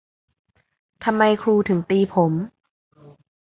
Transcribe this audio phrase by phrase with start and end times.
[1.03, 2.33] ทำไมครูถึงตีผม